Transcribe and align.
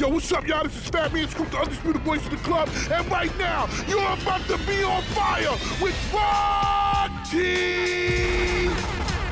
Yo, 0.00 0.08
what's 0.08 0.32
up, 0.32 0.46
y'all? 0.46 0.64
This 0.64 0.74
is 0.74 0.88
Fat 0.88 1.12
Man 1.12 1.28
Scoop, 1.28 1.50
the 1.50 1.58
Undisputed 1.58 2.00
Voice 2.00 2.24
of 2.24 2.30
the 2.30 2.38
Club. 2.38 2.70
And 2.90 3.06
right 3.10 3.36
now, 3.36 3.68
you're 3.86 4.00
about 4.00 4.40
to 4.46 4.56
be 4.66 4.82
on 4.82 5.02
fire 5.12 5.52
with 5.78 5.94
Rocky! 6.10 7.36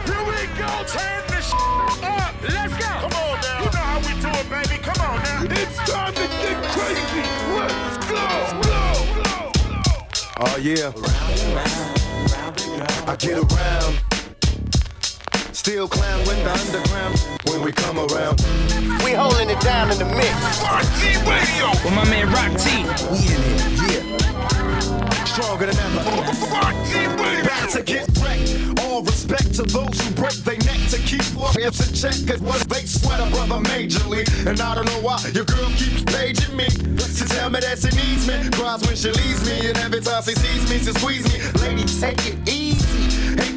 Here 0.04 0.24
we 0.28 0.44
go! 0.60 0.68
Turn 0.84 1.24
the 1.24 1.40
sh- 1.40 1.54
up! 2.04 2.34
Let's 2.42 2.76
go! 2.76 2.84
Come 2.84 3.12
on 3.16 3.40
now! 3.40 3.60
You 3.60 3.70
know 3.72 3.80
how 3.80 3.98
we 4.00 4.12
do 4.20 4.28
it, 4.28 4.50
baby. 4.50 4.76
Come 4.82 5.00
on 5.08 5.22
now! 5.22 5.46
It's 5.48 5.78
time 5.90 6.12
to 6.12 6.28
get 6.44 6.62
crazy! 6.76 7.24
Let's 7.56 7.96
go! 8.04 8.28
Go! 8.68 9.08
Go! 9.24 9.48
Oh 10.40 10.56
yeah. 10.60 10.92
I 13.06 13.16
get 13.16 13.38
around. 13.38 13.94
Still 15.54 15.88
clown 15.88 16.26
when 16.26 16.44
the 16.44 16.52
underground 16.52 17.37
when 17.50 17.62
we 17.62 17.72
come 17.72 17.98
around. 17.98 18.40
We 19.04 19.12
holding 19.12 19.50
it 19.50 19.60
down 19.60 19.90
in 19.90 19.98
the 19.98 20.04
mix. 20.04 20.32
Rock 20.62 20.84
T 21.00 21.16
Radio! 21.24 21.70
With 21.84 21.94
my 21.94 22.04
man 22.08 22.30
Rock 22.30 22.52
T. 22.60 22.84
We 23.10 23.18
in 23.32 23.42
it, 23.42 23.60
yeah. 23.88 25.24
Stronger 25.24 25.66
than 25.66 25.76
ever. 25.76 26.00
Rock 26.52 26.76
T 26.86 26.98
Radio! 26.98 27.44
Back 27.44 27.70
to 27.70 27.82
get 27.82 28.06
wrecked. 28.20 28.80
All 28.84 29.02
respect 29.02 29.54
to 29.54 29.62
those 29.62 29.96
who 30.00 30.14
break 30.14 30.36
their 30.44 30.58
neck 30.68 30.80
to 30.90 30.98
keep 30.98 31.24
warriors 31.34 31.80
in 31.80 31.94
check. 31.94 32.16
Cause 32.26 32.40
what 32.40 32.60
they 32.68 32.84
sweat 32.84 33.20
a 33.20 33.30
brother 33.30 33.62
majorly. 33.68 34.24
And 34.46 34.60
I 34.60 34.74
don't 34.74 34.86
know 34.86 35.00
why 35.00 35.18
your 35.32 35.44
girl 35.44 35.68
keeps 35.76 36.02
paging 36.04 36.56
me. 36.56 36.66
To 36.66 37.24
tell 37.26 37.50
me 37.50 37.60
that 37.60 37.78
she 37.78 37.90
needs 37.96 38.28
me. 38.28 38.48
Cries 38.50 38.82
when 38.86 38.96
she 38.96 39.10
leaves 39.10 39.42
me. 39.48 39.68
And 39.68 39.78
every 39.78 40.00
time 40.00 40.22
she 40.22 40.34
sees 40.34 40.70
me, 40.70 40.78
she 40.78 40.92
squeeze 40.92 41.26
me. 41.32 41.38
Lady, 41.62 41.84
take 41.84 42.18
it 42.26 42.48
easy. 42.48 42.57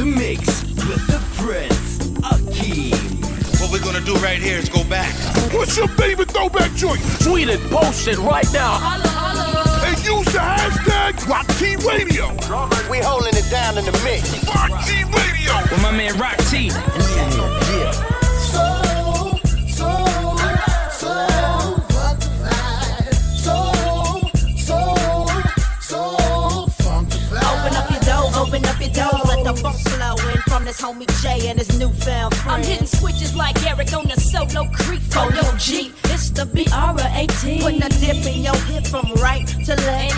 The 0.00 0.06
mix 0.06 0.62
with 0.88 1.06
the 1.08 1.20
Prince 1.36 1.98
Akeem. 2.22 3.60
What 3.60 3.70
we're 3.70 3.84
gonna 3.84 4.00
do 4.00 4.14
right 4.14 4.40
here 4.40 4.56
is 4.56 4.70
go 4.70 4.82
back. 4.84 5.12
What's 5.52 5.76
your 5.76 5.88
favorite 5.88 6.30
throwback 6.30 6.74
joint? 6.74 7.02
Tweet 7.20 7.50
it, 7.50 7.60
post 7.70 8.08
it 8.08 8.16
right 8.16 8.50
now. 8.50 8.78
And 9.84 9.98
use 10.02 10.24
the 10.32 10.38
hashtag 10.38 10.89
Rock 11.26 11.46
T 11.58 11.74
Radio! 11.76 12.28
We 12.88 12.98
holding 12.98 13.34
it 13.34 13.50
down 13.50 13.76
in 13.78 13.84
the 13.84 13.92
mix. 14.04 14.30
Rock 14.46 14.70
T 14.86 15.02
Radio! 15.02 15.54
With 15.70 15.82
my 15.82 15.90
man 15.90 16.16
Rock 16.18 16.36
T. 16.48 16.70
Open 27.42 27.74
up 27.74 27.90
your 27.90 28.00
door, 28.00 28.30
open 28.36 28.64
up 28.64 28.80
your 28.80 28.90
door. 28.90 29.20
Let 29.26 29.44
the 29.44 29.54
funk 29.60 29.78
flow 29.80 30.14
in 30.30 30.38
from 30.42 30.64
this 30.64 30.80
homie 30.80 31.22
Jay 31.22 31.48
and 31.48 31.58
his 31.58 31.76
newfound 31.78 32.36
friend. 32.36 32.62
I'm 32.62 32.62
hitting 32.62 32.86
switches 32.86 33.34
like 33.34 33.60
Eric 33.66 33.92
on 33.94 34.06
the 34.06 34.14
solo 34.14 34.68
creek 34.70 35.00
photo 35.02 35.40
oh, 35.42 35.56
G. 35.58 35.92
It's 36.04 36.30
the 36.30 36.44
BR18. 36.44 37.62
Putting 37.62 37.82
a 37.82 37.88
dip 37.88 38.24
in 38.26 38.42
your 38.44 38.56
hip 38.70 38.86
from 38.86 39.12
right 39.14 39.46
to 39.46 39.74
left. 39.74 40.09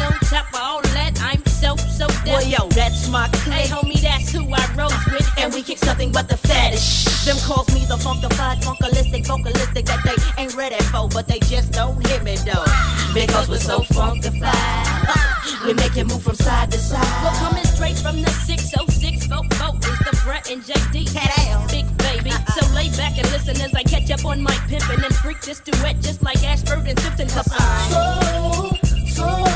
My 3.12 3.28
Hey, 3.44 3.68
homie, 3.68 4.00
that's 4.00 4.32
who 4.32 4.40
I 4.54 4.64
rose 4.74 5.04
with. 5.12 5.28
And 5.36 5.52
we 5.52 5.62
kick 5.62 5.76
something 5.76 6.10
but 6.12 6.30
the 6.30 6.36
fattest. 6.38 7.26
Them 7.26 7.36
calls 7.44 7.68
me 7.74 7.84
the 7.84 7.96
funkified, 7.96 8.64
funkalistic, 8.64 9.26
vocalistic 9.26 9.84
that 9.84 10.00
they 10.02 10.42
ain't 10.42 10.56
ready 10.56 10.82
for, 10.84 11.10
but 11.10 11.28
they 11.28 11.38
just 11.40 11.72
don't 11.72 12.00
hear 12.06 12.22
me 12.22 12.36
though. 12.36 12.64
Because 13.12 13.50
we're 13.50 13.58
so 13.58 13.80
funkified. 13.80 15.66
We 15.66 15.74
make 15.74 15.94
it 15.98 16.06
move 16.06 16.22
from 16.22 16.36
side 16.36 16.72
to 16.72 16.78
side. 16.78 17.04
coming 17.36 17.64
straight 17.64 17.98
from 17.98 18.22
the 18.22 18.30
606 18.30 19.26
vote 19.26 19.52
vote 19.60 19.76
is 19.84 19.98
the 20.08 20.18
Brat 20.24 20.50
and 20.50 20.62
JD. 20.62 21.12
Big 21.70 21.84
baby. 21.98 22.30
Uh-uh. 22.30 22.52
So 22.52 22.74
lay 22.74 22.88
back 22.96 23.18
and 23.18 23.30
listen 23.30 23.60
as 23.60 23.74
I 23.74 23.82
catch 23.82 24.10
up 24.10 24.24
on 24.24 24.42
my 24.42 24.56
pimpin' 24.72 25.04
and 25.04 25.14
freak 25.16 25.42
this 25.42 25.60
duet 25.60 26.00
just 26.00 26.22
like 26.22 26.42
Ashford 26.42 26.88
and 26.88 26.98
Simpson. 26.98 27.28
Cause 27.28 27.52
I'm 27.52 28.70
Let's 29.12 29.51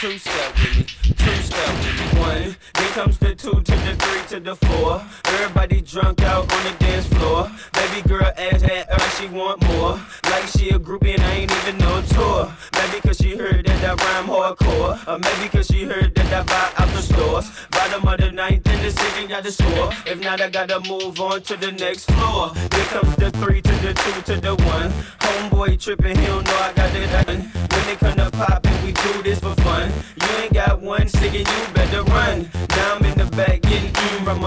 Two 0.00 0.16
step 0.16 0.54
with 0.54 0.76
me. 0.76 0.84
two 1.12 1.42
step. 1.42 1.74
One, 2.18 2.56
then 2.74 2.92
comes 2.92 3.18
the 3.18 3.34
two 3.34 3.50
to 3.50 3.72
the 3.72 3.96
three 3.98 4.22
to 4.28 4.38
the 4.38 4.54
four. 4.54 5.02
Everybody 5.24 5.80
drunk 5.80 6.22
out 6.22 6.52
on 6.52 6.64
the 6.64 6.78
dance 6.78 7.06
floor. 7.08 7.50
Baby 7.72 8.08
girl 8.08 8.32
ass 8.36 8.62
at 8.62 8.88
her, 8.92 9.10
she 9.20 9.26
want 9.26 9.60
more. 9.66 10.00
Like 10.30 10.46
she 10.56 10.70
a 10.70 10.78
groupie 10.78 11.14
and 11.14 11.22
I 11.22 11.32
ain't 11.32 11.50
even 11.50 11.78
no 11.78 12.00
tour. 12.02 12.52
Maybe 12.74 13.00
cause 13.00 13.16
she 13.16 13.36
heard 13.36 13.66
that 13.66 13.82
I 13.82 13.94
rhyme 14.04 14.28
hardcore. 14.28 15.08
Or 15.08 15.18
maybe 15.18 15.48
cause 15.48 15.66
she 15.66 15.82
heard 15.82 16.14
that 16.14 16.32
I 16.32 16.42
buy 16.44 16.84
out 16.84 16.94
the 16.94 17.02
stores. 17.02 17.50
Bottom 17.72 18.06
of 18.06 18.20
the 18.20 18.30
ninth 18.30 18.68
in 18.68 18.80
the 18.80 18.92
city, 18.92 19.26
got 19.26 19.42
the 19.42 19.50
score. 19.50 19.90
If 20.06 20.20
not, 20.20 20.40
I 20.40 20.48
gotta 20.48 20.78
move 20.88 21.20
on 21.20 21.42
to 21.42 21.56
the 21.56 21.72
next 21.72 22.08
floor. 22.12 22.52
Here 22.54 22.84
comes 22.94 23.16
the 23.16 23.32
three 23.32 23.62
to 23.62 23.72
the 23.82 23.94
two 23.94 24.34
to 24.34 24.40
the 24.40 24.54
one. 24.62 24.92
Homeboy 25.18 25.80
tripping, 25.82 26.16
he 26.16 26.26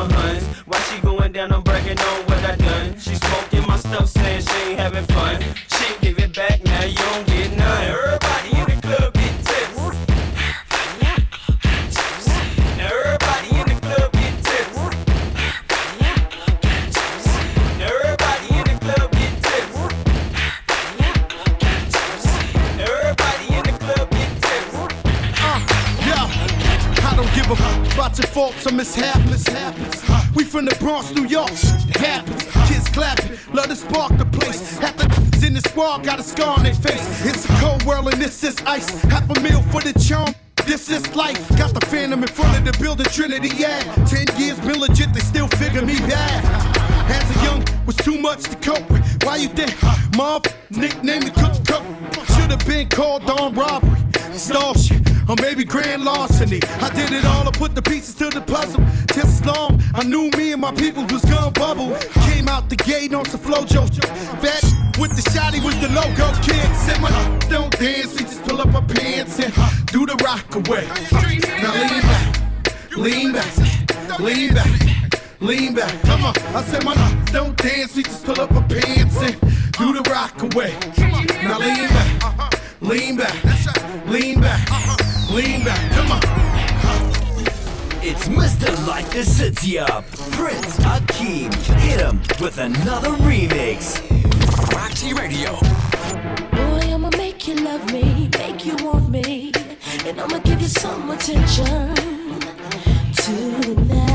my. 0.10 0.40
While 0.66 0.82
she 0.82 1.02
going 1.02 1.32
down, 1.32 1.52
I'm 1.52 1.64
bragging 1.64 2.00
on 2.00 2.31
faults 28.62 28.72
or 28.72 28.76
mishaps. 28.76 30.36
We 30.36 30.44
from 30.44 30.66
the 30.66 30.76
Bronx, 30.76 31.14
New 31.14 31.26
York. 31.26 31.52
It 31.52 31.98
happens. 31.98 32.44
Kids 32.70 32.88
clapping, 32.90 33.38
love 33.54 33.68
to 33.68 33.76
spark 33.76 34.18
the 34.18 34.26
place. 34.26 34.78
Half 34.78 34.98
the 34.98 35.46
in 35.46 35.54
the 35.54 35.62
squad 35.62 36.04
got 36.04 36.20
a 36.20 36.24
scar 36.24 36.58
on 36.58 36.64
their 36.64 36.74
face. 36.74 37.26
It's 37.26 37.46
a 37.46 37.54
cold 37.60 37.84
world 37.84 38.14
and 38.14 38.22
this 38.22 38.44
is 38.44 38.56
ice. 38.66 39.02
Half 39.04 39.30
a 39.30 39.40
meal 39.42 39.62
for 39.64 39.82
the 39.82 39.98
charm. 40.00 40.34
This 40.66 40.90
is 40.90 41.16
life. 41.16 41.50
Got 41.58 41.74
the 41.74 41.86
phantom 41.88 42.22
in 42.22 42.30
front 42.30 42.58
of 42.58 42.72
the 42.72 42.78
building, 42.84 43.08
Trinity, 43.08 43.50
yeah. 43.58 43.82
Ten 44.06 44.26
years 44.38 44.60
been 44.60 44.80
legit, 44.80 45.14
they 45.14 45.22
still 45.22 45.48
figure 45.48 45.82
me 45.82 45.98
bad. 45.98 46.91
As 47.12 47.36
a 47.36 47.44
young, 47.44 47.64
was 47.86 47.96
too 47.98 48.18
much 48.18 48.44
to 48.44 48.56
cope 48.58 48.90
with. 48.90 49.02
Why 49.24 49.38
you 49.38 49.50
think? 49.50 49.76
Mom, 50.16 50.42
nickname 50.70 51.22
the 51.22 51.32
cook 51.32 51.56
cook. 51.68 51.84
Should've 52.36 52.66
been 52.66 52.88
called 52.90 53.30
on 53.30 53.54
robbery, 53.54 54.00
stall 54.34 54.74
shit, 54.74 55.02
or 55.30 55.36
maybe 55.42 55.64
grand 55.64 56.04
larceny. 56.04 56.60
I 56.82 56.90
did 56.94 57.12
it 57.12 57.26
all, 57.26 57.48
I 57.48 57.52
put 57.52 57.76
the 57.76 57.82
pieces 57.82 58.16
to 58.16 58.30
the 58.30 58.42
puzzle. 58.42 58.84
Just 59.14 59.42
as 59.42 59.46
long, 59.46 59.82
I 59.94 60.04
knew 60.04 60.30
me 60.38 60.54
and 60.54 60.62
my 60.62 60.72
people 60.72 61.04
was 61.06 61.24
gonna 61.26 61.52
bubble. 61.52 61.96
Came 62.30 62.48
out 62.48 62.70
the 62.70 62.76
gate 62.76 63.14
on 63.14 63.26
some 63.26 63.42
flojo. 63.42 63.90
That 64.42 64.64
with 65.00 65.16
the 65.16 65.30
shotty 65.32 65.64
was 65.64 65.78
the 65.80 65.90
logo 65.90 66.28
kid. 66.42 66.68
Said 66.86 67.02
my 67.02 67.10
don't 67.50 67.72
dance, 67.78 68.14
we 68.14 68.22
just 68.22 68.44
pull 68.44 68.62
up 68.62 68.74
our 68.74 68.84
pants 68.84 69.40
and 69.40 69.54
do 69.88 70.06
the 70.06 70.16
rock 70.24 70.48
away. 70.56 70.88
Now 71.62 71.74
lean 71.74 72.02
back, 72.02 72.88
lean 72.98 73.32
back, 73.34 73.58
lean 73.58 73.98
back, 73.98 74.20
lean 74.20 74.54
back. 74.54 75.01
Come 75.42 76.26
on, 76.26 76.38
I 76.56 76.64
said 76.64 76.86
my 76.86 76.94
don't 77.32 77.58
dance, 77.58 77.96
we 77.96 78.04
just 78.04 78.24
pull 78.24 78.40
up 78.40 78.52
our 78.52 78.62
pants 78.62 79.18
and 79.18 79.42
do 79.72 79.92
the 79.92 80.08
rock 80.08 80.40
away. 80.44 80.78
Now 81.42 81.58
lean 81.58 81.88
back, 81.90 82.24
uh-huh. 82.24 82.50
lean 82.82 83.18
back, 83.18 84.06
lean 84.06 84.40
back, 84.40 84.72
uh-huh. 84.72 85.34
lean 85.34 85.64
back. 85.64 85.92
Come 85.94 86.12
on. 86.12 86.22
It's 88.04 88.28
Mr. 88.28 88.88
Like 88.88 89.10
the 89.10 89.24
City 89.24 89.80
Up, 89.80 90.06
Prince 90.34 90.78
Akeem. 90.82 91.52
Hit 91.80 92.00
him 92.00 92.20
with 92.40 92.60
another 92.60 93.10
remix. 93.10 93.98
Rock 94.76 94.92
T 94.92 95.14
Radio. 95.14 95.54
Boy, 96.52 96.94
I'ma 96.94 97.10
make 97.18 97.48
you 97.48 97.56
love 97.56 97.92
me, 97.92 98.30
make 98.38 98.64
you 98.64 98.76
want 98.86 99.10
me, 99.10 99.52
and 100.06 100.22
I'ma 100.22 100.38
give 100.38 100.62
you 100.62 100.68
some 100.68 101.10
attention 101.10 101.96
tonight. 103.16 104.11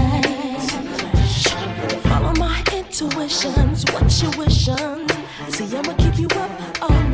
What 3.26 4.22
you 4.22 4.30
wishing? 4.38 5.08
See, 5.48 5.76
I'ma 5.76 5.94
keep 5.94 6.16
you 6.16 6.28
up 6.28 6.82
all 6.82 7.05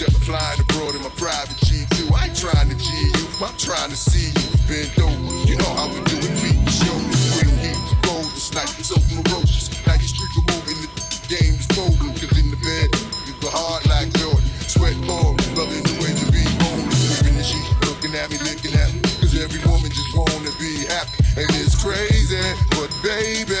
other 0.00 0.24
flying 0.24 0.60
abroad 0.60 0.94
in 0.96 1.02
my 1.04 1.12
private 1.20 1.58
G2. 1.68 2.08
I 2.16 2.32
ain't 2.32 2.38
trying 2.38 2.70
to 2.72 2.76
G 2.80 2.88
you, 2.88 3.26
I'm 3.44 3.52
trying 3.60 3.92
to 3.92 3.98
see 3.98 4.32
you 4.32 4.48
bend 4.64 4.88
over. 5.04 5.36
You 5.44 5.60
know 5.60 5.68
how 5.76 5.92
we 5.92 6.00
do 6.08 6.16
it, 6.16 6.32
feet 6.40 6.56
and 6.56 6.72
shoulders. 6.72 7.20
Bring 7.36 7.52
heat, 7.60 7.76
gold 8.00 8.24
this 8.32 8.54
night, 8.56 8.72
so 8.80 8.96
ferocious. 8.96 9.68
Now 9.84 10.00
your 10.00 10.08
streak 10.08 10.32
are 10.40 10.48
moving, 10.48 10.80
the 10.80 10.88
game 11.28 11.54
is 11.60 11.68
folding. 11.76 12.14
Cause 12.16 12.32
in 12.40 12.48
the 12.48 12.60
bed, 12.64 12.88
you 13.28 13.36
go 13.44 13.52
hard 13.52 13.84
like 13.84 14.08
Jordan. 14.16 14.48
Sweat 14.64 14.96
more, 15.04 15.36
loving 15.60 15.84
the 15.84 15.94
way 16.00 16.16
you 16.16 16.28
be 16.32 16.44
on. 16.72 16.88
Gripping 16.88 17.36
the 17.36 17.44
sheet, 17.44 17.68
looking 17.84 18.16
at 18.16 18.32
me, 18.32 18.40
looking 18.48 18.72
at 18.72 18.88
me. 18.96 19.04
Cause 19.20 19.36
every 19.36 19.60
woman 19.68 19.92
just 19.92 20.16
wanna 20.16 20.52
be 20.56 20.88
happy. 20.88 21.20
And 21.36 21.52
it's 21.60 21.76
crazy, 21.76 22.40
but 22.72 22.88
baby, 23.04 23.60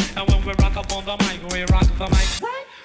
And 0.17 0.29
when 0.29 0.45
we 0.45 0.53
rock 0.59 0.75
up 0.75 0.91
on 0.91 1.05
the 1.05 1.17
mic, 1.23 1.39
we 1.53 1.61
rock 1.71 1.87
the 1.97 2.07
mic. 2.09 2.27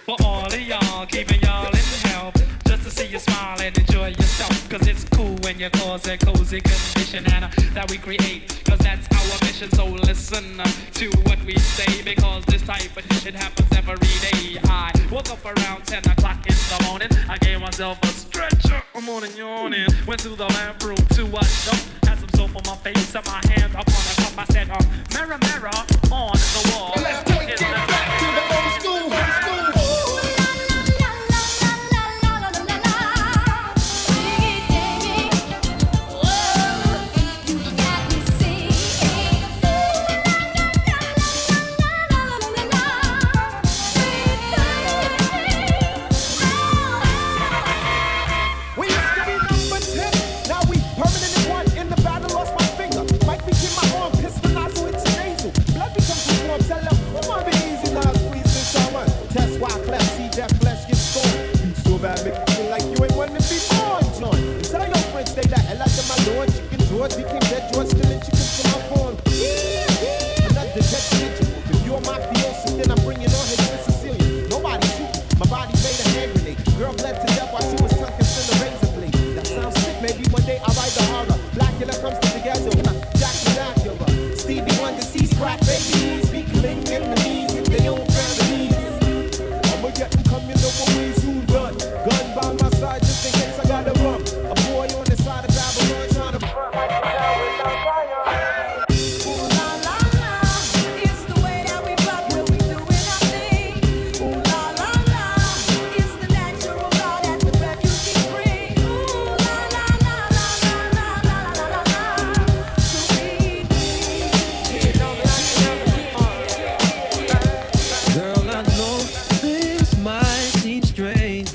For 0.06 0.16
all 0.24 0.46
of 0.46 0.60
y'all, 0.60 1.06
keeping 1.06 1.40
y'all 1.40 1.66
in 1.66 1.72
the 1.72 2.08
help. 2.08 2.34
Just 2.66 2.84
to 2.84 2.90
see 2.90 3.06
you 3.06 3.18
smile 3.18 3.60
and 3.60 3.76
enjoy 3.76 4.08
yourself. 4.08 4.68
Cause 4.68 4.86
it's 4.86 5.04
cool 5.10 5.25
when 5.56 5.62
you 5.62 5.70
cause 5.80 6.06
a 6.06 6.18
cozy 6.18 6.60
condition 6.60 7.24
and 7.32 7.44
uh, 7.44 7.48
that 7.72 7.90
we 7.90 7.96
create. 7.96 8.62
Cause 8.66 8.78
that's 8.80 9.06
our 9.08 9.46
mission. 9.46 9.70
So 9.70 9.86
listen 9.86 10.60
uh, 10.60 10.64
to 10.94 11.08
what 11.24 11.42
we 11.44 11.56
say. 11.56 12.02
Because 12.02 12.44
this 12.44 12.60
type 12.62 12.94
of 12.94 13.04
shit 13.22 13.34
happens 13.34 13.68
every 13.72 13.96
day. 13.96 14.60
I 14.64 14.92
woke 15.10 15.30
up 15.30 15.42
around 15.44 15.86
10 15.86 16.10
o'clock 16.10 16.44
in 16.46 16.54
the 16.54 16.84
morning. 16.86 17.08
I 17.28 17.38
gave 17.38 17.60
myself 17.60 17.98
a 18.02 18.08
stretcher. 18.08 18.82
I'm 18.94 19.08
on 19.08 19.24
and 19.24 19.34
yawning. 19.34 19.88
Went 20.06 20.20
to 20.20 20.28
the 20.30 20.46
bathroom 20.46 20.96
to 21.16 21.24
wash 21.24 21.68
up. 21.68 21.80
Had 22.04 22.18
some 22.18 22.28
soap 22.36 22.56
on 22.56 22.62
my 22.66 22.76
face 22.76 23.14
and 23.14 23.24
my 23.24 23.40
hand 23.54 23.74
up 23.76 23.88
on 23.88 24.04
the 24.08 24.14
cup. 24.22 24.36
I 24.36 24.44
said, 24.52 24.68
um, 24.68 24.84
mirror, 25.14 25.38
mirror 25.40 25.72
on 26.12 26.36
the 26.36 26.72
wall. 26.72 26.92
Let's 26.96 27.24
take 27.30 27.48
it 27.48 27.65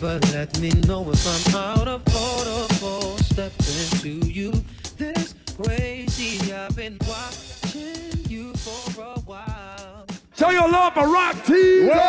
but 0.01 0.33
let 0.33 0.59
me 0.59 0.71
know 0.87 1.07
if 1.11 1.53
I'm 1.53 1.55
out 1.55 1.87
of 1.87 2.01
order 2.07 2.73
for 2.73 3.17
stepping 3.19 3.99
to 3.99 4.09
you 4.27 4.51
this 4.97 5.35
crazy. 5.55 6.51
I've 6.51 6.75
been 6.75 6.97
watching 7.07 8.25
you 8.27 8.51
for 8.55 9.03
a 9.03 9.19
while. 9.19 10.07
Show 10.35 10.49
your 10.49 10.69
love 10.71 10.95
for 10.95 11.07
Rock 11.07 11.35
T. 11.45 11.87
Rock 11.87 11.99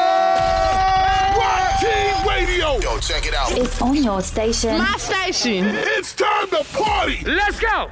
T 1.81 1.87
Radio. 2.27 2.79
Yo, 2.81 2.99
check 2.99 3.27
it 3.27 3.35
out. 3.35 3.53
It's 3.53 3.83
on 3.83 3.97
your 3.97 4.23
station. 4.23 4.79
My 4.79 4.97
station. 4.97 5.67
It's 5.67 6.15
time 6.15 6.49
to 6.49 6.65
party. 6.73 7.23
Let's 7.27 7.61
go. 7.61 7.91